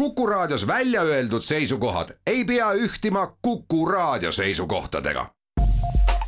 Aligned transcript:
Kuku 0.00 0.26
Raadios 0.26 0.66
välja 0.66 1.02
öeldud 1.02 1.42
seisukohad 1.42 2.08
ei 2.26 2.44
pea 2.44 2.72
ühtima 2.72 3.36
Kuku 3.42 3.86
Raadio 3.86 4.32
seisukohtadega. 4.32 5.30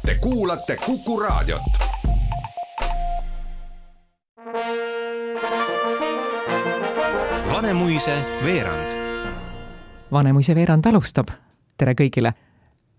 Te 0.06 0.14
kuulate 0.21 0.76
Kuku 0.76 1.21
Raadiot. 1.21 1.62
Vanemuise 7.53 8.24
veerand. 8.45 8.93
Vanemuise 10.12 10.54
veerand 10.54 10.84
alustab. 10.84 11.29
tere 11.77 11.95
kõigile. 11.95 12.32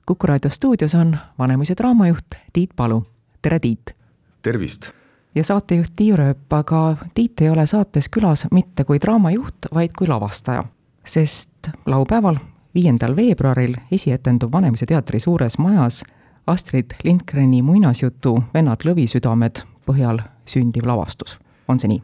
kuku 0.06 0.28
raadio 0.28 0.50
stuudios 0.50 0.96
on 0.96 1.18
Vanemuise 1.40 1.74
draamajuht 1.78 2.26
Tiit 2.54 2.70
Palu. 2.76 3.06
tere, 3.42 3.60
Tiit. 3.60 3.96
tervist. 4.42 5.03
Ja 5.36 5.44
saatejuht 5.44 5.94
Tiiu 5.96 6.18
Rööp, 6.18 6.54
aga 6.54 6.96
Tiit 7.14 7.42
ei 7.42 7.50
ole 7.50 7.66
saates 7.66 8.10
külas 8.10 8.48
mitte 8.52 8.84
kui 8.84 9.00
draamajuht, 9.02 9.70
vaid 9.74 9.94
kui 9.98 10.08
lavastaja. 10.08 10.64
sest 11.06 11.70
laupäeval, 11.86 12.36
viiendal 12.76 13.16
veebruaril 13.16 13.76
esietendub 13.92 14.52
Vanemuise 14.52 14.86
teatri 14.86 15.20
suures 15.20 15.58
majas 15.58 16.04
Astrid 16.48 16.96
Lindgreni 17.04 17.62
muinasjutu 17.62 18.44
Vennad 18.54 18.84
lõvisüdamed 18.84 19.64
põhjal 19.86 20.20
sündiv 20.46 20.86
lavastus. 20.86 21.40
on 21.68 21.80
see 21.80 21.88
nii? 21.88 22.04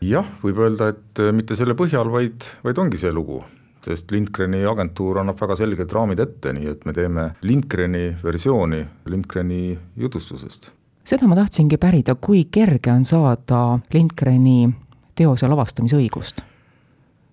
jah, 0.00 0.26
võib 0.42 0.60
öelda, 0.64 0.88
et 0.94 1.20
äh, 1.20 1.32
mitte 1.32 1.56
selle 1.56 1.74
põhjal, 1.76 2.08
vaid, 2.12 2.44
vaid 2.64 2.78
ongi 2.78 3.00
see 3.00 3.12
lugu. 3.12 3.42
sest 3.84 4.10
Lindgreni 4.12 4.64
agentuur 4.68 5.18
annab 5.18 5.38
väga 5.40 5.56
selged 5.56 5.92
raamid 5.92 6.20
ette, 6.20 6.52
nii 6.52 6.66
et 6.68 6.84
me 6.84 6.92
teeme 6.92 7.30
Lindgreni 7.42 8.16
versiooni 8.22 8.84
Lindgreni 9.06 9.78
jutustusest. 9.96 10.72
Seda 11.10 11.26
ma 11.26 11.34
tahtsingi 11.38 11.78
pärida, 11.80 12.14
kui 12.14 12.44
kerge 12.52 12.92
on 12.92 13.04
saada 13.08 13.80
Lindgreni 13.94 14.70
teose 15.18 15.50
lavastamise 15.50 15.98
õigust? 15.98 16.44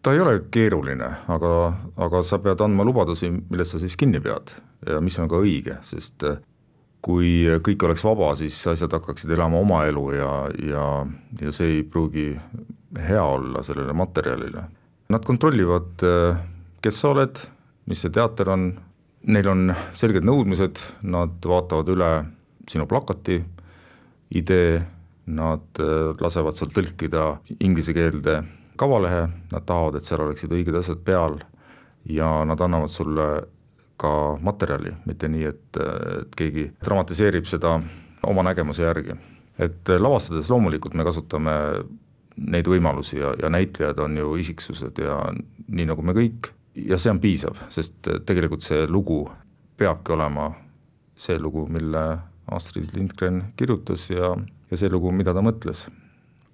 ta 0.01 0.13
ei 0.15 0.21
ole 0.23 0.37
keeruline, 0.53 1.07
aga, 1.27 1.49
aga 1.99 2.21
sa 2.23 2.37
pead 2.39 2.61
andma 2.63 2.85
lubadusi, 2.87 3.27
millest 3.27 3.73
sa 3.73 3.79
siis 3.81 3.97
kinni 3.99 4.21
pead 4.23 4.53
ja 4.87 5.01
mis 5.03 5.17
on 5.19 5.27
ka 5.27 5.41
õige, 5.41 5.75
sest 5.83 6.23
äh, 6.23 6.37
kui 7.03 7.43
kõik 7.65 7.83
oleks 7.83 8.05
vaba, 8.05 8.29
siis 8.39 8.55
asjad 8.71 8.93
hakkaksid 8.95 9.33
elama 9.35 9.59
oma 9.59 9.81
elu 9.89 10.05
ja, 10.15 10.31
ja, 10.63 10.85
ja 11.41 11.51
see 11.55 11.77
ei 11.77 11.83
pruugi 11.83 12.29
hea 13.09 13.23
olla 13.23 13.63
sellele 13.67 13.93
materjalile. 13.97 14.63
Nad 15.11 15.27
kontrollivad, 15.27 16.03
kes 16.83 17.01
sa 17.01 17.11
oled, 17.13 17.39
mis 17.87 18.01
see 18.03 18.13
teater 18.15 18.51
on, 18.51 18.69
neil 19.27 19.51
on 19.51 19.69
selged 19.95 20.25
nõudmised, 20.27 20.81
nad 21.07 21.37
vaatavad 21.43 21.91
üle 21.93 22.11
sinu 22.67 22.87
plakati, 22.89 23.41
idee, 24.35 24.81
nad 25.27 25.79
lasevad 26.21 26.55
sul 26.55 26.69
tõlkida 26.71 27.23
inglise 27.59 27.91
keelde 27.95 28.39
kavalehe, 28.79 29.25
nad 29.51 29.65
tahavad, 29.67 29.97
et 29.97 30.07
seal 30.07 30.23
oleksid 30.23 30.53
õiged 30.55 30.77
asjad 30.79 31.01
peal 31.03 31.39
ja 32.07 32.29
nad 32.47 32.61
annavad 32.63 32.91
sulle 32.93 33.27
ka 33.97 34.11
materjali, 34.41 34.93
mitte 35.09 35.27
nii, 35.31 35.47
et, 35.49 35.79
et 36.21 36.35
keegi 36.37 36.67
dramatiseerib 36.85 37.47
seda 37.49 37.79
oma 38.27 38.45
nägemuse 38.45 38.85
järgi. 38.85 39.17
et 39.57 39.89
lavastades 39.89 40.49
loomulikult 40.53 40.93
me 40.93 41.03
kasutame 41.03 41.53
neid 42.37 42.67
võimalusi 42.69 43.17
ja, 43.17 43.31
ja 43.41 43.49
näitlejad 43.49 43.99
on 43.99 44.17
ju 44.17 44.35
isiksused 44.37 44.99
ja 45.01 45.17
nii 45.67 45.87
nagu 45.89 46.03
me 46.05 46.13
kõik, 46.13 46.51
ja 46.77 46.99
see 47.01 47.11
on 47.11 47.19
piisav, 47.19 47.57
sest 47.73 48.09
tegelikult 48.25 48.61
see 48.61 48.85
lugu 48.87 49.23
peabki 49.77 50.13
olema 50.13 50.51
see 51.17 51.39
lugu, 51.41 51.65
mille 51.65 52.03
Astrid 52.51 52.95
Lindgren 52.95 53.43
kirjutas 53.55 54.09
ja, 54.09 54.35
ja 54.71 54.77
see 54.77 54.89
lugu, 54.89 55.11
mida 55.11 55.33
ta 55.33 55.43
mõtles. 55.45 55.87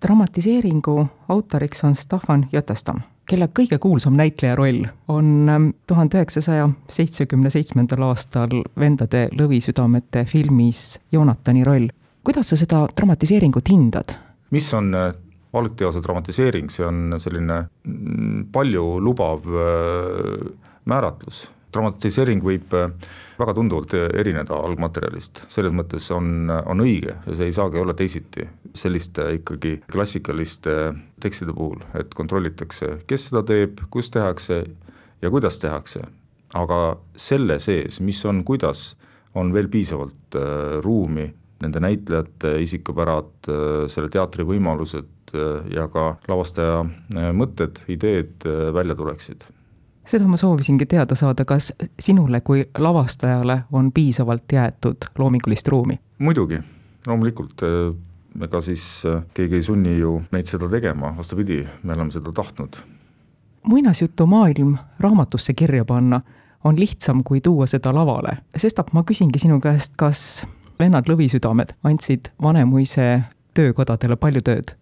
dramatiseeringu 0.04 1.08
autoriks 1.30 1.84
on 1.84 1.96
Staffan 1.96 2.48
Götestam 2.52 3.04
kelle 3.30 3.48
kõige 3.56 3.80
kuulsam 3.80 4.18
näitleja 4.20 4.56
roll 4.60 4.84
on 5.12 5.50
ähm, 5.50 5.70
tuhande 5.88 6.20
üheksasaja 6.20 6.68
seitsmekümne 6.92 7.52
seitsmendal 7.54 8.04
aastal 8.10 8.64
Vendade 8.80 9.28
lõvisüdamete 9.32 10.26
filmis 10.28 11.00
Joonatani 11.12 11.64
roll. 11.64 11.88
kuidas 12.24 12.50
sa 12.50 12.60
seda 12.60 12.86
dramatiseeringut 12.98 13.70
hindad? 13.70 14.16
mis 14.52 14.74
on 14.74 14.94
äh, 14.96 15.14
algteose 15.54 16.02
dramatiseering, 16.04 16.70
see 16.70 16.86
on 16.86 17.16
selline 17.18 17.64
mm, 17.84 18.46
paljulubav 18.52 19.48
äh, 19.48 20.54
määratlus 20.86 21.48
dramatiseering 21.74 22.44
võib 22.46 22.74
äh, 22.78 22.90
väga 23.40 23.56
tunduvalt 23.58 23.94
erineda 23.98 24.58
algmaterjalist, 24.66 25.44
selles 25.52 25.74
mõttes 25.76 26.10
on, 26.14 26.50
on 26.50 26.84
õige 26.84 27.16
ja 27.16 27.38
see 27.38 27.50
ei 27.50 27.56
saagi 27.56 27.82
olla 27.82 27.96
teisiti. 27.98 28.46
Selliste 28.74 29.26
ikkagi 29.38 29.76
klassikaliste 29.92 30.76
tekstide 31.22 31.54
puhul, 31.54 31.84
et 31.98 32.14
kontrollitakse, 32.18 33.00
kes 33.10 33.30
seda 33.30 33.44
teeb, 33.48 33.84
kus 33.94 34.10
tehakse 34.14 34.64
ja 35.22 35.32
kuidas 35.34 35.60
tehakse. 35.62 36.02
aga 36.54 36.98
selle 37.18 37.56
sees, 37.60 37.96
mis 38.06 38.20
on, 38.30 38.44
kuidas, 38.46 38.92
on 39.34 39.50
veel 39.54 39.72
piisavalt 39.74 40.36
äh, 40.38 40.78
ruumi. 40.86 41.26
Nende 41.64 41.80
näitlejate 41.82 42.60
isikupärad, 42.62 43.32
äh, 43.50 43.88
selle 43.90 44.12
teatri 44.14 44.46
võimalused 44.46 45.34
äh, 45.34 45.66
ja 45.74 45.88
ka 45.90 46.20
lavastaja 46.30 46.84
äh, 46.84 47.32
mõtted, 47.34 47.82
ideed 47.90 48.46
äh, 48.46 48.70
välja 48.76 48.96
tuleksid 49.00 49.48
seda 50.06 50.28
ma 50.28 50.38
soovisingi 50.38 50.86
teada 50.86 51.16
saada, 51.16 51.46
kas 51.46 51.74
sinule 52.00 52.42
kui 52.42 52.66
lavastajale 52.78 53.64
on 53.72 53.92
piisavalt 53.92 54.52
jäetud 54.52 55.10
loomingulist 55.18 55.68
ruumi? 55.68 56.00
muidugi, 56.20 56.60
loomulikult, 57.08 57.62
ega 58.42 58.62
siis 58.62 59.04
äh, 59.06 59.24
keegi 59.34 59.56
ei 59.56 59.62
sunni 59.62 59.98
ju 60.00 60.22
meid 60.32 60.50
seda 60.50 60.70
tegema, 60.70 61.14
vastupidi, 61.18 61.64
me 61.84 61.94
oleme 61.94 62.12
seda 62.12 62.32
tahtnud. 62.32 62.78
muinasjutumaailm 63.64 64.78
raamatusse 65.00 65.54
kirja 65.54 65.86
panna 65.86 66.22
on 66.64 66.80
lihtsam, 66.80 67.24
kui 67.24 67.42
tuua 67.42 67.68
seda 67.68 67.94
lavale, 67.96 68.38
sestap 68.58 68.94
ma 68.94 69.04
küsingi 69.04 69.40
sinu 69.40 69.60
käest, 69.60 69.94
kas 69.98 70.46
vennad 70.80 71.10
Lõvisüdamed 71.10 71.76
andsid 71.84 72.32
Vanemuise 72.42 73.24
töökodadele 73.54 74.16
palju 74.16 74.42
tööd? 74.42 74.76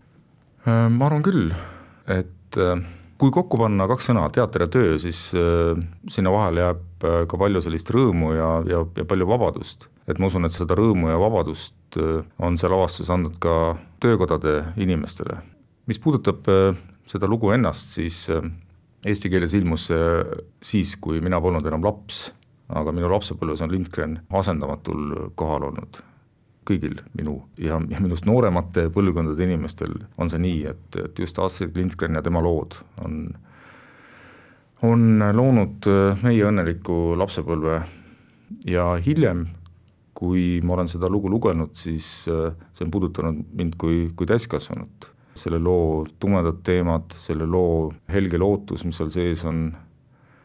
Äh, 0.67 0.87
ma 0.89 1.09
arvan 1.09 1.23
küll, 1.25 1.51
et 2.07 2.57
äh, 2.57 2.83
kui 3.21 3.29
kokku 3.33 3.59
panna 3.61 3.85
kaks 3.89 4.09
sõna, 4.09 4.25
teater 4.33 4.65
ja 4.65 4.69
töö, 4.71 4.97
siis 5.01 5.19
äh, 5.37 5.77
sinna 6.09 6.33
vahele 6.33 6.63
jääb 6.65 7.05
äh, 7.05 7.19
ka 7.29 7.39
palju 7.41 7.61
sellist 7.61 7.91
rõõmu 7.93 8.33
ja, 8.33 8.49
ja, 8.69 8.81
ja 8.97 9.05
palju 9.07 9.27
vabadust. 9.29 9.87
et 10.09 10.19
ma 10.19 10.27
usun, 10.31 10.47
et 10.47 10.55
seda 10.55 10.75
rõõmu 10.77 11.11
ja 11.11 11.19
vabadust 11.21 11.99
äh, 12.01 12.25
on 12.41 12.57
see 12.57 12.71
lavastus 12.71 13.11
andnud 13.13 13.37
ka 13.43 13.75
töökodade 14.01 14.73
inimestele. 14.81 15.37
mis 15.85 16.01
puudutab 16.01 16.47
seda 17.09 17.27
lugu 17.27 17.51
ennast, 17.51 17.93
siis 17.93 18.29
eesti 19.05 19.29
keeles 19.33 19.53
ilmus 19.57 19.89
see 19.89 20.05
siis, 20.63 20.95
kui 21.01 21.19
mina 21.21 21.41
polnud 21.41 21.65
enam 21.67 21.83
laps, 21.83 22.29
aga 22.69 22.93
minu 22.95 23.09
lapsepõlves 23.11 23.65
on 23.65 23.73
Lindgren 23.73 24.21
asendamatul 24.41 25.33
kohal 25.35 25.67
olnud 25.69 25.99
kõigil 26.67 26.99
minu 27.17 27.39
ja, 27.57 27.79
ja 27.89 28.01
minust 28.01 28.27
nooremate 28.29 28.87
põlvkondade 28.93 29.45
inimestel 29.47 29.95
on 30.21 30.29
see 30.29 30.41
nii, 30.41 30.59
et, 30.69 30.97
et 31.01 31.21
just 31.23 31.39
Astrid 31.41 31.77
Lindgren 31.77 32.17
ja 32.17 32.21
tema 32.25 32.43
lood 32.43 32.77
on, 33.01 33.23
on 34.85 35.25
loonud 35.37 35.89
äh, 35.89 36.21
meie 36.25 36.45
õnneliku 36.49 37.15
lapsepõlve 37.19 37.79
ja 38.69 38.91
hiljem, 39.01 39.47
kui 40.17 40.59
ma 40.65 40.75
olen 40.75 40.91
seda 40.91 41.09
lugu 41.09 41.31
lugenud, 41.33 41.73
siis 41.77 42.27
äh, 42.29 42.51
see 42.75 42.85
on 42.85 42.93
puudutanud 42.93 43.41
mind 43.57 43.79
kui, 43.81 44.11
kui 44.15 44.29
täiskasvanut. 44.29 45.09
selle 45.41 45.61
loo 45.63 46.03
tumedad 46.19 46.57
teemad, 46.67 47.13
selle 47.15 47.45
loo 47.47 47.93
helge 48.11 48.37
lootus, 48.37 48.83
mis 48.83 48.97
seal 48.99 49.09
sees 49.13 49.45
on, 49.47 49.69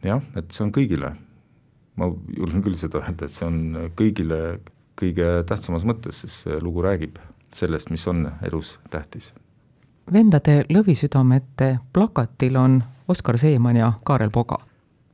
jah, 0.07 0.23
et 0.39 0.55
see 0.55 0.63
on 0.65 0.71
kõigile. 0.73 1.11
ma 1.97 2.07
julgen 2.37 2.63
küll 2.63 2.77
seda 2.79 3.03
öelda, 3.03 3.27
et 3.27 3.35
see 3.35 3.47
on 3.49 3.91
kõigile 3.99 4.39
kõige 4.97 5.45
tähtsamas 5.47 5.85
mõttes, 5.85 6.23
sest 6.25 6.47
see 6.47 6.61
lugu 6.61 6.83
räägib 6.83 7.19
sellest, 7.55 7.91
mis 7.91 8.09
on 8.09 8.31
elus 8.43 8.79
tähtis. 8.91 9.33
Vendade 10.13 10.65
lõvisüdamete 10.71 11.79
plakatil 11.93 12.57
on 12.57 12.83
Oskar 13.09 13.39
Seeman 13.39 13.77
ja 13.77 13.93
Kaarel 14.05 14.31
Poga. 14.31 14.59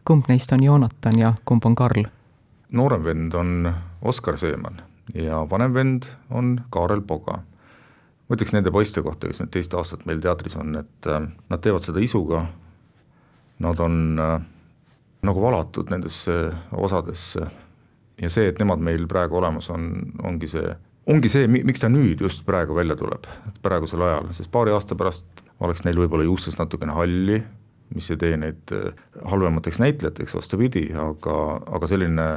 kumb 0.05 0.25
neist 0.29 0.53
on 0.53 0.63
Joonatan 0.63 1.19
ja 1.19 1.35
kumb 1.45 1.65
on 1.67 1.75
Karl? 1.75 2.05
noorem 2.73 3.05
vend 3.05 3.33
on 3.33 3.75
Oskar 4.03 4.39
Seeman 4.39 4.83
ja 5.15 5.51
vanem 5.51 5.75
vend 5.75 6.03
on 6.31 6.61
Kaarel 6.71 7.01
Poga. 7.01 7.43
ma 8.29 8.37
ütleks 8.37 8.53
nende 8.55 8.71
poiste 8.71 9.03
kohta, 9.03 9.29
kes 9.29 9.43
nüüd 9.43 9.51
teist 9.53 9.75
aastat 9.75 10.07
meil 10.09 10.21
teatris 10.23 10.57
on, 10.57 10.77
et 10.79 11.07
äh, 11.11 11.27
nad 11.51 11.61
teevad 11.61 11.85
seda 11.85 12.01
isuga, 12.01 12.47
nad 13.61 13.81
on 13.81 14.21
äh, 14.21 14.39
nagu 15.23 15.43
valatud 15.43 15.91
nendesse 15.93 16.37
osadesse 16.73 17.47
ja 18.23 18.31
see, 18.31 18.49
et 18.53 18.61
nemad 18.63 18.83
meil 18.85 19.07
praegu 19.11 19.39
olemas 19.41 19.69
on, 19.75 19.89
ongi 20.27 20.49
see, 20.51 20.75
ongi 21.11 21.31
see, 21.33 21.49
miks 21.51 21.83
ta 21.83 21.91
nüüd 21.93 22.23
just 22.23 22.45
praegu 22.47 22.77
välja 22.79 22.97
tuleb, 22.99 23.27
praegusel 23.65 24.05
ajal, 24.07 24.31
sest 24.37 24.53
paari 24.55 24.75
aasta 24.75 24.99
pärast 24.99 25.45
oleks 25.63 25.85
neil 25.87 25.99
võib-olla 26.03 26.27
juustest 26.27 26.61
natukene 26.61 26.95
halli, 26.97 27.43
mis 27.93 28.09
ei 28.13 28.21
tee 28.21 28.39
neid 28.41 28.73
äh, 28.75 28.95
halvemateks 29.29 29.83
näitlejateks, 29.83 30.37
vastupidi, 30.39 30.87
aga, 30.97 31.37
aga 31.77 31.91
selline 31.91 32.29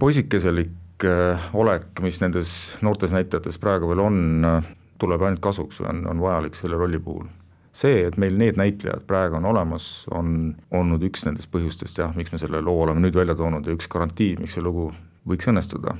poisikeselik 0.00 1.06
äh, 1.08 1.50
olek, 1.56 1.92
mis 2.04 2.20
nendes 2.22 2.54
noortes 2.84 3.14
näitlejates 3.16 3.58
praegu 3.62 3.90
veel 3.90 4.04
on, 4.04 4.22
äh, 4.46 4.72
tuleb 5.00 5.24
ainult 5.24 5.42
kasuks 5.44 5.80
või 5.80 5.92
on, 5.94 6.02
on 6.12 6.24
vajalik 6.26 6.58
selle 6.58 6.78
rolli 6.80 7.00
puhul. 7.02 7.28
See, 7.72 8.02
et 8.06 8.16
meil 8.18 8.36
need 8.38 8.58
näitlejad 8.58 9.04
praegu 9.06 9.38
on 9.38 9.46
olemas, 9.46 10.06
on 10.10 10.54
olnud 10.74 11.02
üks 11.06 11.24
nendest 11.26 11.50
põhjustest 11.52 12.00
jah, 12.02 12.14
miks 12.16 12.32
me 12.32 12.40
selle 12.42 12.62
loo 12.64 12.82
oleme 12.82 13.02
nüüd 13.04 13.16
välja 13.16 13.36
toonud 13.38 13.66
ja 13.66 13.76
üks 13.76 13.88
garantii, 13.90 14.36
miks 14.40 14.58
see 14.58 14.64
lugu 14.64 14.90
võiks 15.28 15.50
õnnestuda. 15.50 15.96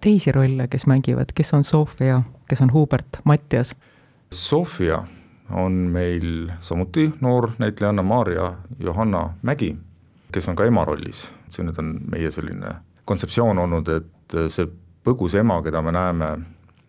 teisi 0.00 0.32
rolle, 0.32 0.68
kes 0.68 0.86
mängivad, 0.86 1.32
kes 1.34 1.52
on 1.54 1.64
Sofia, 1.64 2.22
kes 2.48 2.62
on 2.62 2.72
Hubert, 2.72 3.20
Mattias? 3.24 3.74
Sofia 4.30 5.02
on 5.50 5.72
meil 5.72 6.50
samuti 6.60 7.10
noor 7.20 7.50
näitlejanna 7.58 8.02
Maarja 8.02 8.54
Johanna 8.78 9.30
Mägi, 9.42 9.76
kes 10.32 10.48
on 10.48 10.56
ka 10.56 10.66
ema 10.66 10.84
rollis, 10.84 11.26
see 11.48 11.66
nüüd 11.66 11.78
on 11.78 11.96
meie 12.10 12.30
selline 12.30 12.76
kontseptsioon 13.06 13.58
olnud, 13.58 13.88
et 13.88 14.38
see 14.50 14.66
põgus 15.06 15.36
ema, 15.38 15.60
keda 15.62 15.82
me 15.82 15.94
näeme 15.94 16.30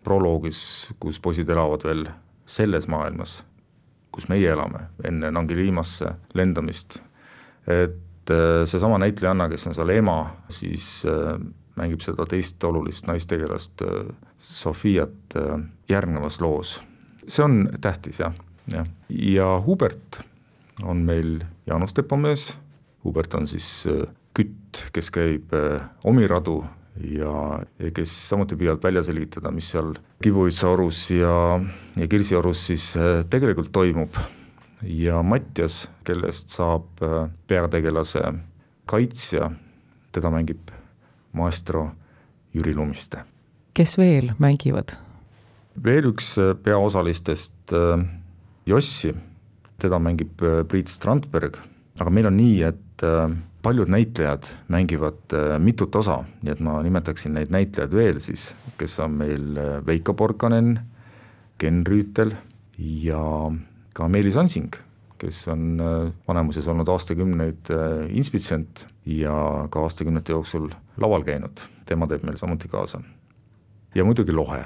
proloogis, 0.04 0.90
kus 1.00 1.20
poisid 1.22 1.48
elavad 1.48 1.84
veel 1.86 2.08
selles 2.48 2.88
maailmas, 2.90 3.42
kus 4.12 4.28
meie 4.28 4.50
elame, 4.50 4.88
enne 5.04 5.30
Nangiliimasse 5.34 6.10
lendamist, 6.38 6.98
et 7.68 8.32
äh, 8.32 8.64
seesama 8.64 8.98
näitlejanna, 9.02 9.48
kes 9.52 9.68
on 9.68 9.76
seal 9.76 9.92
ema, 9.94 10.18
siis 10.52 10.88
äh, 11.08 11.36
mängib 11.78 12.02
seda 12.02 12.26
teist 12.28 12.64
olulist 12.64 13.06
naistegelast, 13.10 13.84
äh, 13.86 14.10
Sofiat, 14.38 15.34
järgnevas 15.90 16.40
loos. 16.40 16.76
see 17.28 17.44
on 17.44 17.68
tähtis 17.80 18.20
jah, 18.20 18.34
jah, 18.72 18.86
ja 19.10 19.48
Hubert 19.66 20.20
on 20.82 21.02
meil 21.04 21.40
Jaanus 21.66 21.94
Tepomees, 21.94 22.52
Hubert 23.04 23.34
on 23.34 23.46
siis 23.46 23.86
kütt, 24.34 24.84
kes 24.92 25.10
käib 25.10 25.52
omiradu 26.04 26.62
ja, 27.00 27.60
ja 27.78 27.90
kes 27.94 28.12
samuti 28.28 28.56
püüavad 28.58 28.82
välja 28.82 29.02
selgitada, 29.06 29.52
mis 29.54 29.70
seal 29.72 29.94
Kibuvitsa 30.22 30.72
orus 30.72 31.04
ja, 31.14 31.32
ja 31.96 32.08
Kirsi 32.10 32.36
orus 32.38 32.64
siis 32.70 32.90
äh, 32.98 33.22
tegelikult 33.30 33.72
toimub. 33.72 34.16
ja 34.82 35.22
Mattias, 35.22 35.88
kellest 36.04 36.50
saab 36.54 37.02
äh, 37.02 37.30
peategelase 37.46 38.22
kaitsja, 38.86 39.50
teda 40.12 40.30
mängib 40.30 40.70
maestro 41.32 41.90
Jüri 42.54 42.74
Lumiste. 42.74 43.24
kes 43.74 43.98
veel 43.98 44.32
mängivad? 44.38 44.96
veel 45.84 46.10
üks 46.12 46.36
äh, 46.38 46.54
peaosalistest, 46.54 47.54
Jossi, 48.66 49.14
teda 49.80 49.98
mängib 49.98 50.42
Priit 50.68 50.88
Strandberg, 50.88 51.56
aga 52.00 52.10
meil 52.10 52.26
on 52.28 52.36
nii, 52.36 52.62
et 52.62 53.04
paljud 53.62 53.88
näitlejad 53.88 54.42
mängivad 54.68 55.32
äh, 55.32 55.58
mitut 55.58 55.96
osa, 55.96 56.22
nii 56.42 56.52
et 56.52 56.60
ma 56.60 56.78
nimetaksin 56.82 57.34
neid 57.34 57.50
näitlejaid 57.50 57.94
veel 57.94 58.20
siis, 58.22 58.52
kes 58.78 58.98
on 59.02 59.18
meil 59.18 59.56
äh, 59.58 59.86
Veiko 59.86 60.14
Porkanen, 60.14 60.78
Ken 61.58 61.82
Rüütel 61.86 62.34
ja 62.78 63.22
ka 63.94 64.08
Meelis 64.08 64.36
Ansing, 64.36 64.70
kes 65.18 65.48
on 65.48 65.80
äh, 65.82 66.12
Vanemuises 66.28 66.68
olnud 66.68 66.88
aastakümneid 66.88 67.72
inspitsient 68.08 68.86
ja 69.06 69.66
ka 69.70 69.82
aastakümnete 69.82 70.32
jooksul 70.32 70.70
laval 70.96 71.26
käinud, 71.26 71.66
tema 71.86 72.06
teeb 72.06 72.22
meil 72.26 72.38
samuti 72.38 72.68
kaasa. 72.68 73.02
ja 73.94 74.04
muidugi 74.04 74.32
Lohe. 74.32 74.64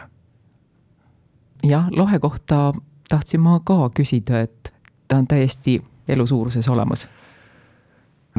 jah, 1.64 1.88
Lohe 1.90 2.18
kohta 2.18 2.72
tahtsin 3.08 3.40
ma 3.40 3.60
ka 3.64 3.88
küsida, 3.94 4.40
et 4.40 4.72
ta 5.08 5.16
on 5.16 5.26
täiesti 5.26 5.80
elusuuruses 6.08 6.68
olemas 6.68 7.08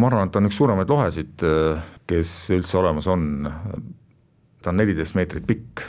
ma 0.04 0.10
arvan, 0.12 0.28
et 0.28 0.36
ta 0.36 0.42
on 0.42 0.50
üks 0.50 0.60
suuremaid 0.60 0.90
lohesid, 0.92 1.44
kes 2.10 2.32
üldse 2.58 2.80
olemas 2.82 3.08
on. 3.08 3.48
ta 4.64 4.72
on 4.72 4.80
neliteist 4.80 5.16
meetrit 5.16 5.46
pikk, 5.48 5.84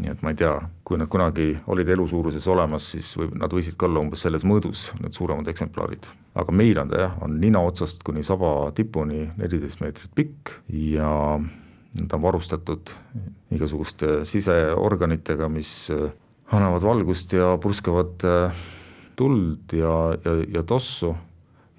nii 0.00 0.12
et 0.12 0.22
ma 0.24 0.32
ei 0.32 0.38
tea, 0.40 0.52
kui 0.84 1.00
nad 1.00 1.08
kunagi 1.12 1.50
olid 1.72 1.88
elusuuruses 1.92 2.46
olemas, 2.52 2.90
siis 2.92 3.10
võib, 3.16 3.34
nad 3.40 3.52
võisid 3.52 3.76
ka 3.80 3.88
olla 3.88 4.02
umbes 4.04 4.24
selles 4.24 4.44
mõõdus, 4.48 4.90
need 5.00 5.16
suuremad 5.16 5.48
eksemplarid. 5.52 6.08
aga 6.36 6.52
meil 6.52 6.80
on 6.80 6.92
ta 6.92 7.00
jah, 7.00 7.16
on 7.24 7.38
nina 7.40 7.62
otsast 7.64 8.04
kuni 8.04 8.24
saba 8.24 8.70
tipuni 8.76 9.24
neliteist 9.36 9.80
meetrit 9.80 10.12
pikk 10.16 10.52
ja 10.68 11.10
ta 11.96 12.16
on 12.18 12.24
varustatud 12.24 12.92
igasuguste 13.56 14.20
siseorganitega, 14.28 15.48
mis 15.48 15.70
annavad 16.52 16.84
valgust 16.84 17.32
ja 17.32 17.54
purskavad 17.60 18.20
tuld 19.16 19.72
ja, 19.72 19.96
ja, 20.24 20.36
ja 20.58 20.62
tossu 20.68 21.14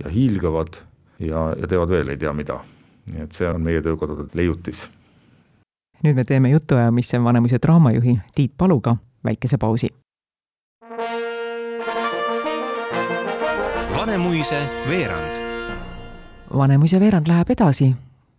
ja 0.01 0.09
hiilgavad 0.13 0.81
ja, 1.19 1.55
ja 1.61 1.67
teevad 1.67 1.89
veel 1.89 2.07
ei 2.07 2.17
tea 2.17 2.33
mida. 2.33 2.59
nii 3.11 3.23
et 3.23 3.31
see 3.31 3.47
on 3.47 3.61
meie 3.61 3.81
töökodade 3.81 4.27
leiutis. 4.33 4.89
nüüd 6.03 6.15
me 6.15 6.23
teeme 6.23 6.49
jutuajamise 6.49 7.23
Vanemuise 7.23 7.59
draamajuhi 7.61 8.19
Tiit 8.35 8.53
Paluga 8.57 8.95
väikese 9.23 9.57
pausi. 9.57 9.89
Vanemuise 13.95 14.61
veerand. 14.89 15.37
Vanemuise 16.57 16.99
veerand 16.99 17.27
läheb 17.27 17.49
edasi. 17.49 17.95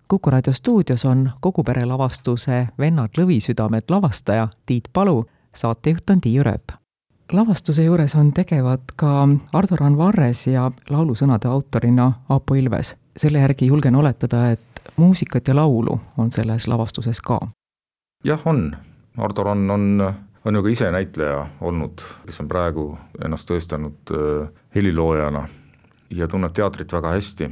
kuku 0.09 0.31
raadio 0.31 0.53
stuudios 0.53 1.05
on 1.05 1.31
kogu 1.41 1.65
pere 1.65 1.85
lavastuse 1.85 2.69
Vennad 2.79 3.11
lõvisüdamed 3.19 3.85
lavastaja 3.89 4.49
Tiit 4.67 4.89
Palu, 4.93 5.25
saatejuht 5.55 6.11
on 6.11 6.21
Tiiu 6.21 6.43
Rööp 6.43 6.88
lavastuse 7.33 7.85
juures 7.85 8.15
on 8.15 8.33
tegevad 8.33 8.81
ka 8.97 9.29
Ardo 9.53 9.77
Randvarres 9.77 10.47
ja 10.47 10.71
laulusõnade 10.91 11.49
autorina 11.49 12.13
Aapo 12.29 12.55
Ilves. 12.55 12.97
selle 13.17 13.39
järgi 13.39 13.67
julgen 13.67 13.95
oletada, 13.95 14.51
et 14.51 14.83
muusikat 14.97 15.49
ja 15.49 15.57
laulu 15.57 16.01
on 16.17 16.31
selles 16.31 16.67
lavastuses 16.67 17.21
ka. 17.21 17.41
jah, 18.25 18.41
on. 18.45 18.77
Ardo 19.17 19.43
Rand 19.43 19.71
on, 19.71 20.15
on 20.45 20.55
ju 20.55 20.63
ka 20.63 20.69
ise 20.69 20.91
näitleja 20.91 21.47
olnud, 21.61 22.01
kes 22.27 22.41
on 22.41 22.49
praegu 22.49 22.99
ennast 23.25 23.51
tõestanud 23.51 24.13
äh, 24.15 24.49
heliloojana 24.75 25.49
ja 26.11 26.29
tunneb 26.29 26.55
teatrit 26.55 26.93
väga 26.93 27.11
hästi 27.11 27.51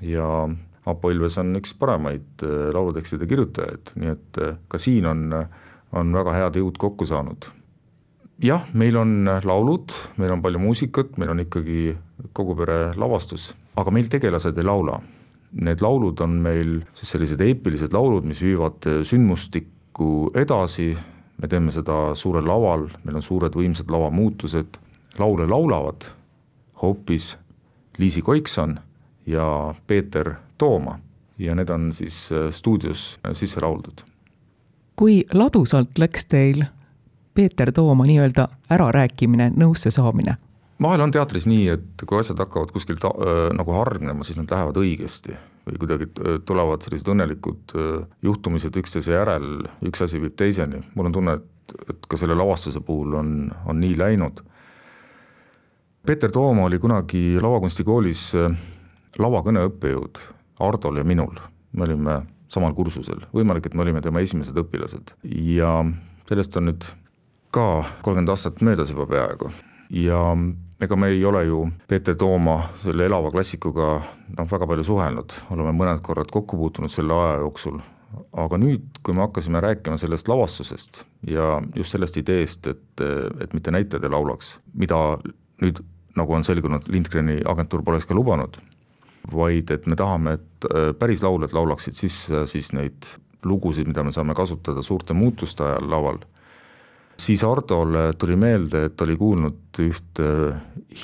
ja 0.00 0.48
Aapo 0.86 1.10
Ilves 1.10 1.38
on 1.38 1.56
üks 1.58 1.74
paremaid 1.74 2.46
äh, 2.46 2.70
laulutekstide 2.74 3.26
kirjutajaid, 3.26 3.92
nii 3.94 4.14
et 4.14 4.42
äh, 4.42 4.56
ka 4.68 4.78
siin 4.78 5.06
on, 5.06 5.44
on 5.92 6.14
väga 6.14 6.32
head 6.38 6.62
jõud 6.62 6.78
kokku 6.78 7.06
saanud 7.06 7.50
jah, 8.42 8.66
meil 8.72 8.96
on 8.96 9.28
laulud, 9.44 9.94
meil 10.16 10.32
on 10.32 10.42
palju 10.42 10.62
muusikat, 10.62 11.16
meil 11.18 11.32
on 11.34 11.42
ikkagi 11.44 11.92
kogu 12.36 12.56
pere 12.58 12.78
lavastus, 12.98 13.52
aga 13.78 13.94
meil 13.94 14.10
tegelased 14.10 14.58
ei 14.58 14.66
laula. 14.66 14.98
Need 15.58 15.80
laulud 15.80 16.20
on 16.20 16.34
meil 16.44 16.82
siis 16.98 17.14
sellised 17.14 17.40
eepilised 17.40 17.94
laulud, 17.96 18.26
mis 18.28 18.42
viivad 18.44 18.84
sündmustikku 19.08 20.30
edasi, 20.36 20.90
me 21.38 21.48
teeme 21.48 21.72
seda 21.72 22.12
suurel 22.18 22.46
laval, 22.46 22.88
meil 23.04 23.18
on 23.20 23.24
suured 23.24 23.56
võimsad 23.56 23.90
lavamuutused, 23.90 24.78
laule 25.18 25.48
laulavad 25.48 26.10
hoopis 26.82 27.36
Liisi 27.98 28.22
Koikson 28.22 28.76
ja 29.26 29.74
Peeter 29.86 30.34
Tooma 30.58 30.98
ja 31.38 31.54
need 31.54 31.70
on 31.70 31.92
siis 31.94 32.28
stuudios 32.50 33.18
sisse 33.32 33.60
lauldud. 33.60 34.02
kui 34.96 35.24
ladusalt 35.32 35.98
läks 35.98 36.26
teil 36.26 36.64
Peeter 37.38 37.70
Tooma 37.72 38.02
nii-öelda 38.02 38.48
ärarääkimine, 38.74 39.52
nõusse 39.54 39.92
saamine? 39.94 40.32
vahel 40.82 41.04
on 41.04 41.12
teatris 41.14 41.44
nii, 41.46 41.68
et 41.70 42.02
kui 42.02 42.18
asjad 42.18 42.40
hakkavad 42.42 42.72
kuskilt 42.74 43.04
äh, 43.06 43.12
nagu 43.54 43.76
hargnema, 43.76 44.26
siis 44.26 44.40
nad 44.40 44.50
lähevad 44.50 44.80
õigesti 44.82 45.36
või 45.68 45.78
kuidagi 45.84 46.08
tulevad 46.50 46.82
sellised 46.82 47.12
õnnelikud 47.14 47.76
äh, 47.78 48.02
juhtumised 48.26 48.80
üksteise 48.82 49.14
järel, 49.14 49.46
üks 49.86 50.02
asi 50.02 50.18
viib 50.18 50.34
teiseni, 50.34 50.82
mul 50.98 51.12
on 51.12 51.16
tunne, 51.20 51.38
et, 51.38 51.78
et 51.94 52.10
ka 52.10 52.18
selle 52.18 52.34
lavastuse 52.34 52.82
puhul 52.82 53.14
on, 53.22 53.32
on 53.70 53.82
nii 53.86 53.94
läinud. 54.02 54.42
Peeter 56.10 56.34
Tooma 56.34 56.66
oli 56.66 56.82
kunagi 56.82 57.24
lavakunstikoolis 57.38 58.28
äh, 58.34 58.62
lavakõne 59.22 59.68
õppejõud 59.70 60.24
Hardol 60.58 61.04
ja 61.04 61.06
minul, 61.06 61.38
me 61.70 61.86
olime 61.86 62.22
samal 62.50 62.74
kursusel, 62.74 63.28
võimalik, 63.30 63.70
et 63.70 63.78
me 63.78 63.86
olime 63.86 64.02
tema 64.02 64.26
esimesed 64.26 64.58
õpilased 64.58 65.20
ja 65.22 65.84
sellest 66.26 66.58
on 66.58 66.72
nüüd 66.72 66.94
ka 67.50 67.84
kolmkümmend 68.02 68.32
aastat 68.32 68.62
möödas 68.64 68.90
juba 68.92 69.06
peaaegu. 69.08 69.50
Ja 69.90 70.20
ega 70.80 70.96
me 70.96 71.08
ei 71.12 71.24
ole 71.24 71.44
ju 71.44 71.62
Peeter 71.88 72.16
Tooma, 72.16 72.58
selle 72.82 73.06
elava 73.08 73.30
klassikuga 73.34 73.90
noh, 74.36 74.50
väga 74.50 74.66
palju 74.68 74.84
suhelnud, 74.86 75.36
oleme 75.54 75.74
mõned 75.76 76.02
korrad 76.04 76.30
kokku 76.32 76.58
puutunud 76.60 76.92
selle 76.92 77.16
aja 77.16 77.38
jooksul, 77.42 77.80
aga 78.38 78.58
nüüd, 78.60 79.00
kui 79.02 79.16
me 79.16 79.24
hakkasime 79.26 79.62
rääkima 79.64 79.98
sellest 80.00 80.28
lavastusest 80.28 81.02
ja 81.28 81.58
just 81.76 81.94
sellest 81.94 82.16
ideest, 82.20 82.68
et, 82.70 83.04
et 83.42 83.54
mitte 83.56 83.74
näitlejad 83.74 84.06
ei 84.06 84.14
laulaks, 84.14 84.58
mida 84.78 85.00
nüüd 85.62 85.82
nagu 86.18 86.34
on 86.34 86.46
selgunud, 86.46 86.88
Lindgreni 86.90 87.40
agentuur 87.46 87.82
poleks 87.86 88.06
ka 88.08 88.16
lubanud, 88.16 88.58
vaid 89.32 89.70
et 89.74 89.86
me 89.86 89.96
tahame, 89.98 90.38
et 90.38 90.68
äh, 90.70 90.90
päris 90.98 91.22
lauljad 91.24 91.54
laulaksid 91.56 91.98
sisse 91.98 92.46
siis 92.50 92.72
neid 92.76 93.08
lugusid, 93.46 93.86
mida 93.86 94.02
me 94.04 94.12
saame 94.14 94.34
kasutada 94.34 94.82
suurte 94.82 95.14
muutuste 95.14 95.66
ajal 95.66 95.90
laval 95.90 96.22
siis 97.18 97.42
Hardole 97.42 98.12
tuli 98.18 98.36
meelde, 98.36 98.84
et 98.88 99.00
oli 99.00 99.16
kuulnud 99.18 99.80
ühte 99.82 100.28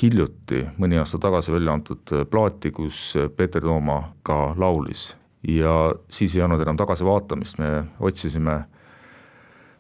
hiljuti, 0.01 0.63
mõni 0.79 0.99
aasta 1.01 1.19
tagasi 1.23 1.53
välja 1.55 1.75
antud 1.75 2.15
plaati, 2.31 2.71
kus 2.75 3.17
Peeter 3.37 3.63
Tooma 3.63 4.01
ka 4.23 4.55
laulis. 4.57 5.15
ja 5.49 5.93
siis 6.09 6.37
ei 6.37 6.43
olnud 6.43 6.63
enam 6.65 6.77
tagasivaatamist, 6.81 7.59
me 7.59 7.85
otsisime 8.01 8.63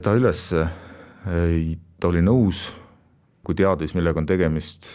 ta 0.02 0.12
ülesse, 0.12 0.66
ta 2.00 2.08
oli 2.08 2.20
nõus, 2.20 2.66
kui 3.44 3.56
teadis, 3.56 3.94
millega 3.94 4.20
on 4.20 4.26
tegemist, 4.28 4.90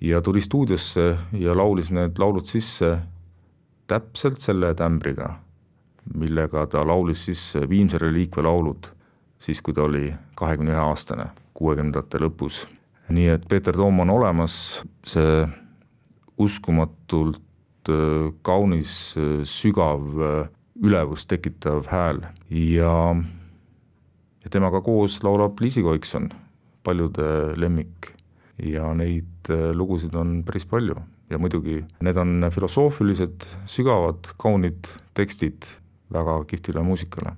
ja 0.00 0.20
tuli 0.22 0.40
stuudiosse 0.40 1.16
ja 1.32 1.56
laulis 1.56 1.90
need 1.90 2.18
laulud 2.18 2.46
sisse 2.46 2.92
täpselt 3.90 4.38
selle 4.40 4.70
tämbriga, 4.78 5.32
millega 6.14 6.66
ta 6.70 6.86
laulis 6.86 7.26
sisse 7.26 7.66
Viimse 7.68 7.98
reliikvia 7.98 8.46
laulud 8.46 8.93
siis, 9.44 9.60
kui 9.60 9.74
ta 9.76 9.84
oli 9.84 10.08
kahekümne 10.38 10.72
ühe 10.72 10.80
aastane, 10.80 11.28
kuuekümnendate 11.54 12.20
lõpus. 12.22 12.64
nii 13.08 13.28
et 13.34 13.44
Peeter 13.48 13.76
Toom 13.76 14.00
on 14.00 14.10
olemas, 14.10 14.82
see 15.06 15.44
uskumatult 16.40 17.40
äh, 17.88 18.32
kaunis, 18.42 19.14
äh, 19.20 19.42
sügav, 19.44 20.06
äh, 20.18 20.48
ülevust 20.82 21.28
tekitav 21.30 21.86
hääl 21.86 22.24
ja 22.50 23.14
ja 24.44 24.50
temaga 24.50 24.80
koos 24.82 25.20
laulab 25.22 25.60
Liisi 25.60 25.82
Koikson, 25.82 26.32
paljude 26.82 27.54
lemmik 27.56 28.10
ja 28.58 28.90
neid 28.94 29.48
lugusid 29.74 30.14
on 30.18 30.40
päris 30.44 30.66
palju 30.66 30.96
ja 31.30 31.38
muidugi 31.38 31.78
need 32.02 32.18
on 32.18 32.48
filosoofilised, 32.50 33.46
sügavad, 33.70 34.32
kaunid 34.36 34.90
tekstid 35.14 35.70
väga 36.12 36.40
kihvtile 36.50 36.82
muusikale. 36.82 37.36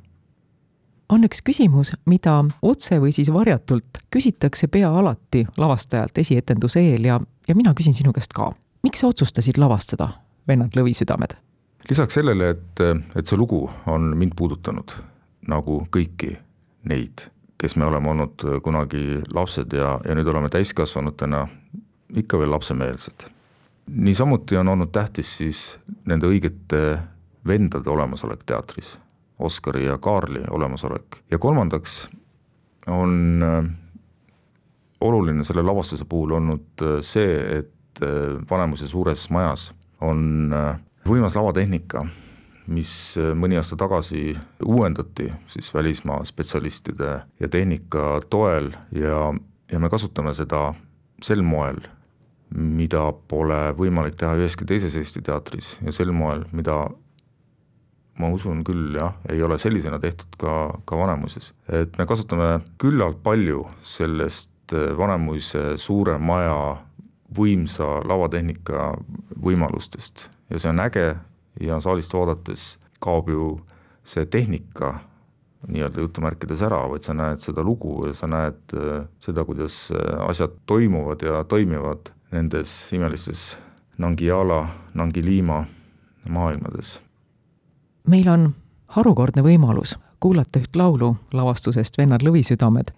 On 1.08 1.24
üks 1.26 1.42
küsimus, 1.46 1.92
mida 2.06 2.38
otse 2.62 2.98
või 3.02 3.12
siis 3.14 3.30
varjatult 3.32 4.00
küsitakse 4.10 4.68
pea 4.72 4.90
alati 4.90 5.46
lavastajalt 5.56 6.18
esietenduse 6.18 6.82
eel 6.82 7.04
ja, 7.08 7.20
ja 7.48 7.54
mina 7.54 7.74
küsin 7.74 7.94
sinu 7.94 8.12
käest 8.12 8.32
ka. 8.36 8.52
miks 8.82 9.00
sa 9.00 9.12
otsustasid 9.12 9.58
lavastada 9.58 10.08
Vennad 10.48 10.76
Lõvisüdamed? 10.76 11.36
lisaks 11.90 12.14
sellele, 12.18 12.50
et, 12.50 12.82
et 13.14 13.26
see 13.26 13.38
lugu 13.38 13.68
on 13.86 14.10
mind 14.18 14.34
puudutanud, 14.36 14.92
nagu 15.46 15.86
kõiki 15.94 16.34
neid, 16.90 17.28
kes 17.58 17.76
me 17.76 17.86
oleme 17.86 18.10
olnud 18.10 18.42
kunagi 18.62 19.22
lapsed 19.34 19.72
ja, 19.72 19.96
ja 20.04 20.18
nüüd 20.18 20.26
oleme 20.26 20.50
täiskasvanutena 20.50 21.46
ikka 22.16 22.38
veel 22.38 22.50
lapsemeelsed 22.50 23.30
niisamuti 23.86 24.56
on 24.56 24.68
olnud 24.68 24.90
tähtis 24.92 25.36
siis 25.38 25.78
nende 26.06 26.26
õigete 26.26 26.98
vendade 27.46 27.90
olemasolek 27.90 28.42
teatris, 28.46 28.96
Oskari 29.38 29.84
ja 29.84 29.98
Kaarli 29.98 30.40
olemasolek. 30.50 31.16
Ja 31.30 31.38
kolmandaks 31.38 32.08
on 32.86 33.42
äh, 33.42 33.64
oluline 35.00 35.44
selle 35.44 35.62
lavastuse 35.62 36.04
puhul 36.08 36.36
olnud 36.38 36.82
äh, 36.82 36.98
see, 37.00 37.58
et 37.58 38.02
äh, 38.02 38.36
Vanemuise 38.50 38.88
suures 38.88 39.28
majas 39.30 39.72
on 40.00 40.52
võimas 41.08 41.36
lavatehnika, 41.36 42.02
mis 42.68 42.90
mõni 43.38 43.56
aasta 43.56 43.78
tagasi 43.80 44.34
uuendati 44.64 45.30
siis 45.48 45.70
välismaa 45.74 46.24
spetsialistide 46.28 47.12
ja 47.40 47.48
tehnika 47.48 48.20
toel 48.30 48.72
ja, 48.92 49.30
ja 49.72 49.80
me 49.80 49.88
kasutame 49.88 50.34
seda 50.36 50.74
sel 51.22 51.40
moel, 51.46 51.78
mida 52.50 53.06
pole 53.28 53.72
võimalik 53.78 54.18
teha 54.20 54.36
üheski 54.36 54.68
teises 54.68 54.98
Eesti 54.98 55.22
teatris 55.24 55.76
ja 55.80 55.94
sel 55.94 56.12
moel, 56.12 56.44
mida 56.52 56.84
ma 58.18 58.30
usun 58.32 58.62
küll 58.64 58.96
jah, 58.96 59.16
ei 59.28 59.42
ole 59.42 59.58
sellisena 59.58 59.98
tehtud 60.00 60.38
ka, 60.40 60.54
ka 60.84 60.98
Vanemuises. 60.98 61.52
et 61.68 61.98
me 61.98 62.06
kasutame 62.06 62.60
küllalt 62.80 63.22
palju 63.22 63.66
sellest 63.82 64.72
äh, 64.72 64.92
Vanemuise 64.98 65.76
suure 65.76 66.18
maja 66.18 66.78
võimsa 67.36 68.00
lavatehnika 68.06 68.92
võimalustest 69.42 70.28
ja 70.50 70.58
see 70.58 70.70
on 70.70 70.80
äge 70.80 71.08
ja 71.60 71.80
saalist 71.82 72.14
vaadates 72.14 72.76
kaob 73.02 73.28
ju 73.28 73.50
see 74.06 74.26
tehnika 74.26 74.94
nii-öelda 75.66 76.00
jutumärkides 76.00 76.62
ära, 76.62 76.84
vaid 76.90 77.06
sa 77.06 77.14
näed 77.16 77.42
seda 77.42 77.64
lugu 77.66 77.98
ja 78.06 78.14
sa 78.14 78.28
näed 78.30 78.74
äh, 78.76 79.06
seda, 79.22 79.44
kuidas 79.44 79.90
äh, 79.90 80.20
asjad 80.28 80.54
toimuvad 80.66 81.24
ja 81.26 81.42
toimivad 81.44 82.12
nendes 82.32 82.70
imelistes 82.92 83.56
Nangiala, 83.98 84.68
Nangiliima 84.94 85.64
maailmades. 86.28 87.00
Meil 88.06 88.28
on 88.28 88.54
harukordne 88.86 89.42
võimalus 89.42 89.96
kuulata 90.20 90.58
üht 90.58 90.76
laulu 90.76 91.16
lavastusest 91.32 91.98
Vennad 91.98 92.22
lõvisüdamed. 92.22 92.90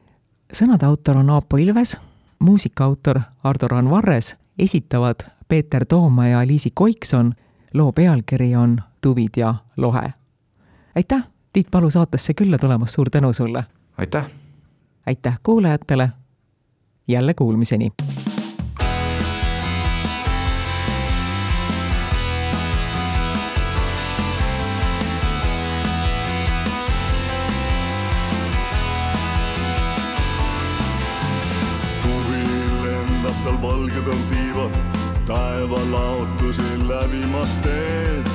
sõnade 0.52 0.86
autor 0.86 1.16
on 1.16 1.30
Aapo 1.30 1.56
Ilves, 1.56 1.96
muusika 2.38 2.84
autor 2.84 3.20
Ardo 3.44 3.68
Randvarres, 3.68 4.36
esitavad 4.58 5.26
Peeter 5.48 5.84
Tooma 5.84 6.28
ja 6.28 6.46
Liisi 6.46 6.70
Koikson, 6.74 7.34
loo 7.74 7.92
pealkiri 7.92 8.56
on 8.56 8.78
Tuvid 9.00 9.36
ja 9.36 9.54
lohe. 9.76 10.12
aitäh, 10.96 11.22
Tiit 11.52 11.70
Palu 11.70 11.90
saatesse 11.90 12.34
külla 12.34 12.58
tulemast, 12.58 12.94
suur 12.94 13.10
tänu 13.10 13.32
sulle! 13.32 13.64
aitäh! 13.98 14.30
aitäh 15.06 15.38
kuulajatele, 15.42 16.10
jälle 17.08 17.34
kuulmiseni! 17.34 17.92
Valged 33.78 34.06
on 34.06 34.18
tiivad, 34.30 34.72
taevalaotusi 35.26 36.88
läbimas 36.88 37.58
teed. 37.58 38.26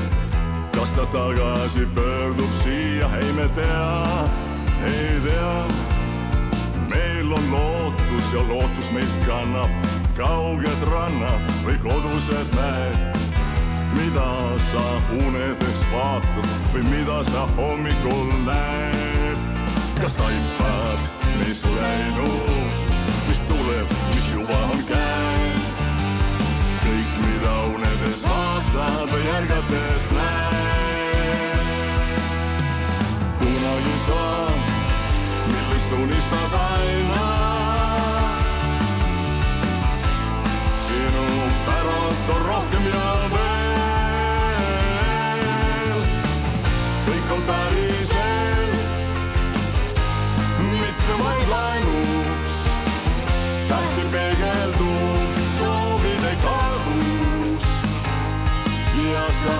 kas 0.75 0.91
ta 0.91 1.05
tagasi 1.05 1.85
pöördub 1.85 2.51
siia, 2.63 3.09
ei 3.17 3.33
me 3.33 3.47
tea, 3.47 4.29
ei 4.85 5.19
tea. 5.23 5.65
meil 6.89 7.31
on 7.31 7.51
lootus 7.51 8.33
ja 8.33 8.47
lootus 8.47 8.91
meid 8.91 9.25
kannab, 9.27 9.69
kauged 10.17 10.81
rannad 10.91 11.43
või 11.65 11.77
kodused 11.83 12.55
mäed. 12.55 13.17
mida 13.95 14.57
sa 14.71 14.85
unedes 15.11 15.85
vaatad 15.91 16.47
või 16.73 16.83
mida 16.83 17.23
sa 17.23 17.47
hommikul 17.57 18.31
näed? 18.45 19.37
kas 20.01 20.15
taipad, 20.15 20.99
mis 21.39 21.63
läinud, 21.63 22.83
mis 23.27 23.39
tuleb, 23.39 23.87
mis 24.15 24.31
juba 24.33 24.57
on 24.71 24.83
käes. 24.87 25.02
Vaatad 29.33 29.69
või 29.69 29.77
ärgates 29.77 30.11
näed. 30.11 31.31
kunagi 33.37 33.95
saad, 34.05 34.61
millest 35.47 35.91
unistad 35.91 36.53
aina. 36.53 37.25
sinu 40.85 41.25
päralt 41.65 42.29
on 42.29 42.41
rohkem 42.45 42.83
ja 42.93 43.15
veel. 43.33 43.69
kõik 47.05 47.31
on 47.33 47.52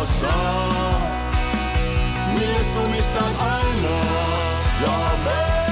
ja 0.04 0.08
sa 0.08 0.20
saad, 0.20 1.14
millest 2.36 2.76
unistad 2.76 3.36
aina 3.40 3.98
ja 4.84 4.98
veel. 5.26 5.64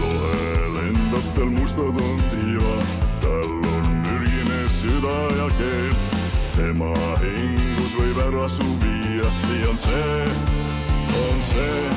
lohe 0.00 0.42
lendab 0.74 1.26
tal 1.34 1.50
mustad 1.50 2.02
on 2.02 2.22
tiivad, 2.30 2.86
tal 3.20 3.50
on 3.76 3.86
mürgine 4.02 4.68
süda 4.68 5.18
ja 5.38 5.48
keel. 5.58 5.94
tema 6.56 6.94
hingus 7.22 7.94
võib 7.94 8.18
ära 8.26 8.48
su 8.48 8.97
viia, 9.18 9.30
nii 9.48 9.66
on 9.66 9.78
see, 9.78 10.24
on 11.30 11.42
see. 11.42 11.90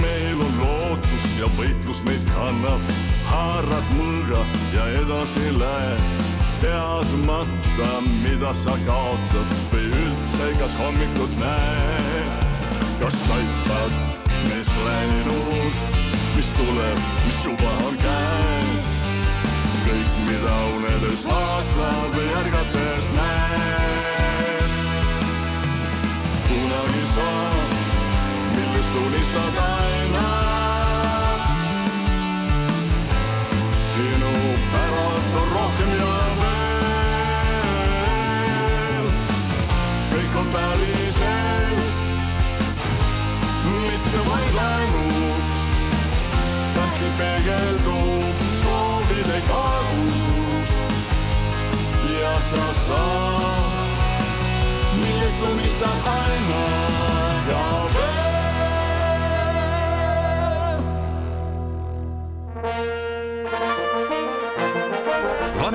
meil 0.00 0.40
on 0.40 0.54
lootus 0.58 1.26
ja 1.38 1.46
võitlus 1.56 2.02
meid 2.06 2.22
kannab, 2.32 2.80
haarad 3.28 3.92
mõõga 3.98 4.42
ja 4.74 4.86
edasi 5.02 5.52
lähed. 5.58 6.22
teadmata, 6.62 7.90
mida 8.22 8.54
sa 8.54 8.76
kaotad 8.86 9.54
või 9.72 9.90
üldse, 9.90 10.50
kas 10.58 10.74
hommikut 10.78 11.38
näed. 11.38 12.32
kas 13.00 13.18
taipad, 13.28 13.94
mis 14.48 14.74
läinud, 14.86 15.80
mis 16.36 16.52
tuleb, 16.58 16.98
mis 17.26 17.44
juba 17.44 17.72
on 17.86 17.96
käes 18.02 18.90
kõik, 19.82 20.12
mida 20.28 20.58
unedes 20.76 21.24
vaatad 21.26 22.14
või 22.14 22.28
ärgates 22.42 23.10
näed. 23.16 23.91
Millest 28.82 28.94
unistad 28.96 29.56
aina. 29.58 30.28
sinu 33.94 34.32
päralt 34.72 35.34
on 35.36 35.48
rohkem 35.52 35.90
ja 35.98 36.14
veel. 36.40 36.66
on 40.40 40.46
päriselt, 40.52 41.96
mitte 43.64 44.18
vaid 44.26 44.54
läänuks. 44.54 45.58
tähti 46.74 47.04
peegeldub 47.18 48.36
soovide 48.62 49.40
kaalus 49.48 50.70
ja 52.20 52.40
sa 52.40 52.74
saad, 52.86 53.88
millest 55.00 55.40
unistad 55.42 56.06
aina 56.06 56.81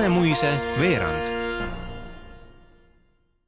Vanemuise 0.08 0.60
veerand 0.80 1.37